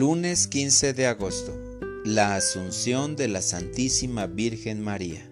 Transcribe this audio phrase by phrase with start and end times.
[0.00, 1.54] Lunes 15 de agosto.
[2.06, 5.30] La Asunción de la Santísima Virgen María.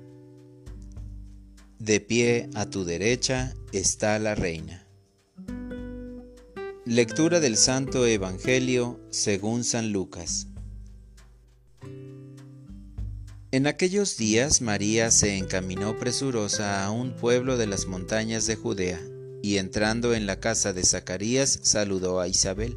[1.79, 4.87] De pie a tu derecha está la Reina.
[6.85, 10.49] Lectura del Santo Evangelio según San Lucas.
[13.51, 19.01] En aquellos días María se encaminó presurosa a un pueblo de las montañas de Judea,
[19.43, 22.77] y entrando en la casa de Zacarías saludó a Isabel.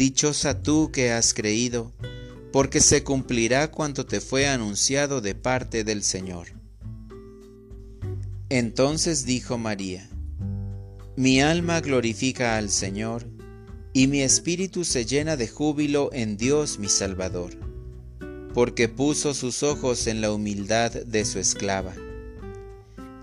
[0.00, 1.92] Dichosa tú que has creído,
[2.52, 6.46] porque se cumplirá cuanto te fue anunciado de parte del Señor.
[8.48, 10.08] Entonces dijo María,
[11.16, 13.26] Mi alma glorifica al Señor,
[13.92, 17.58] y mi espíritu se llena de júbilo en Dios mi Salvador,
[18.54, 21.94] porque puso sus ojos en la humildad de su esclava.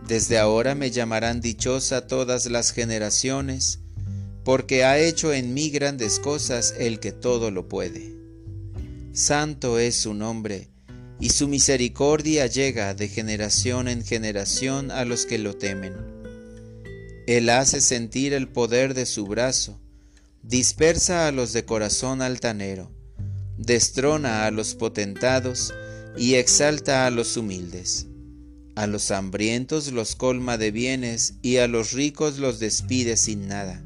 [0.08, 3.80] Desde ahora me llamarán dichosa todas las generaciones,
[4.48, 8.16] porque ha hecho en mí grandes cosas el que todo lo puede.
[9.12, 10.70] Santo es su nombre,
[11.20, 15.94] y su misericordia llega de generación en generación a los que lo temen.
[17.28, 19.82] Él hace sentir el poder de su brazo,
[20.44, 22.90] dispersa a los de corazón altanero,
[23.58, 25.74] destrona a los potentados
[26.18, 28.08] y exalta a los humildes.
[28.76, 33.84] A los hambrientos los colma de bienes y a los ricos los despide sin nada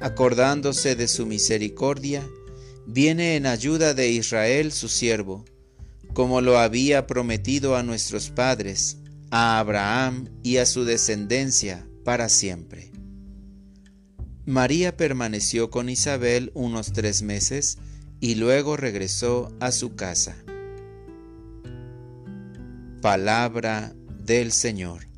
[0.00, 2.26] acordándose de su misericordia,
[2.86, 5.44] viene en ayuda de Israel su siervo,
[6.12, 8.98] como lo había prometido a nuestros padres,
[9.30, 12.92] a Abraham y a su descendencia para siempre.
[14.46, 17.78] María permaneció con Isabel unos tres meses
[18.20, 20.36] y luego regresó a su casa.
[23.02, 25.08] Palabra del Señor.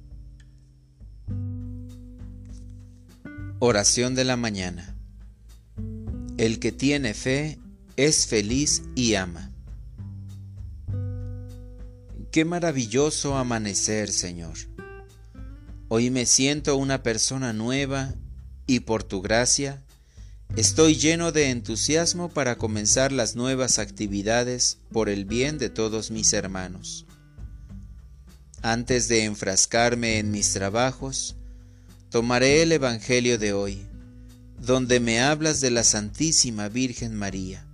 [3.61, 4.95] Oración de la mañana.
[6.37, 7.59] El que tiene fe
[7.97, 9.51] es feliz y ama.
[12.31, 14.57] Qué maravilloso amanecer, Señor.
[15.89, 18.15] Hoy me siento una persona nueva
[18.69, 19.83] y por tu gracia
[20.55, 26.33] estoy lleno de entusiasmo para comenzar las nuevas actividades por el bien de todos mis
[26.33, 27.07] hermanos.
[28.63, 31.38] Antes de enfrascarme en mis trabajos,
[32.11, 33.87] Tomaré el Evangelio de hoy,
[34.59, 37.67] donde me hablas de la Santísima Virgen María,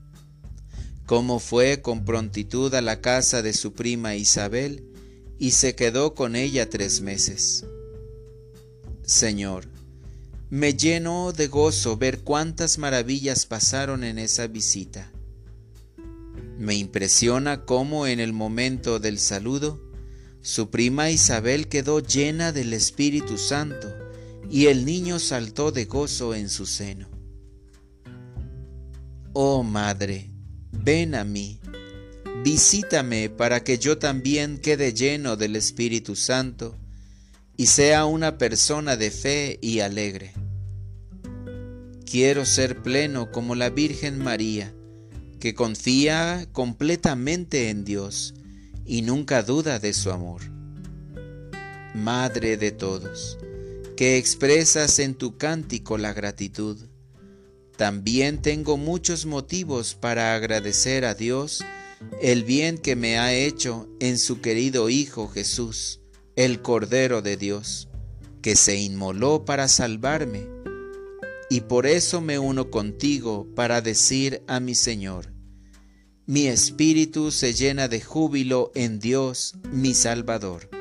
[1.07, 4.83] cómo fue con prontitud a la casa de su prima Isabel
[5.39, 7.65] y se quedó con ella tres meses.
[9.05, 9.69] Señor,
[10.51, 15.13] me llenó de gozo ver cuántas maravillas pasaron en esa visita.
[16.59, 19.81] Me impresiona cómo en el momento del saludo,
[20.43, 24.04] su prima Isabel quedó llena del Espíritu Santo
[24.55, 27.09] y el niño saltó de gozo en su seno.
[29.33, 30.31] Oh Madre,
[30.71, 31.59] ven a mí,
[32.45, 36.77] visítame para que yo también quede lleno del Espíritu Santo
[37.57, 40.35] y sea una persona de fe y alegre.
[42.09, 44.73] Quiero ser pleno como la Virgen María,
[45.41, 48.35] que confía completamente en Dios
[48.87, 50.43] y nunca duda de su amor.
[51.93, 53.37] Madre de todos,
[53.97, 56.79] que expresas en tu cántico la gratitud.
[57.77, 61.65] También tengo muchos motivos para agradecer a Dios
[62.21, 66.01] el bien que me ha hecho en su querido Hijo Jesús,
[66.37, 67.89] el Cordero de Dios,
[68.43, 70.47] que se inmoló para salvarme.
[71.51, 75.33] Y por eso me uno contigo para decir a mi Señor,
[76.27, 80.74] mi espíritu se llena de júbilo en Dios, mi Salvador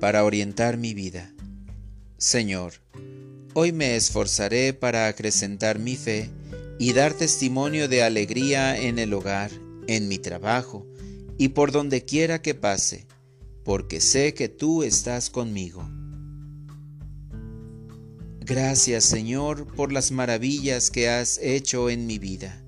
[0.00, 1.30] para orientar mi vida.
[2.16, 2.72] Señor,
[3.54, 6.30] hoy me esforzaré para acrecentar mi fe
[6.78, 9.50] y dar testimonio de alegría en el hogar,
[9.86, 10.86] en mi trabajo
[11.36, 13.06] y por donde quiera que pase,
[13.64, 15.86] porque sé que tú estás conmigo.
[18.40, 22.64] Gracias Señor por las maravillas que has hecho en mi vida,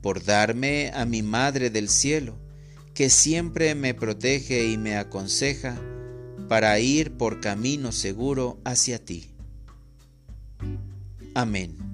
[0.00, 2.38] por darme a mi Madre del Cielo,
[2.94, 5.80] que siempre me protege y me aconseja
[6.48, 9.26] para ir por camino seguro hacia ti.
[11.34, 11.87] Amén.